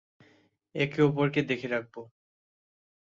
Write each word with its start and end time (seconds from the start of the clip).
একে 0.75 0.99
অপরকে 1.03 1.41
দেখে 1.41 1.67
রাখব। 1.67 1.95